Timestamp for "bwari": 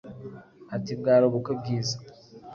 0.99-1.23